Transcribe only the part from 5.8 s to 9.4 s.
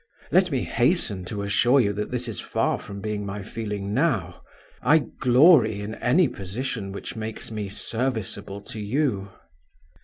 any position which makes me serviceable to you.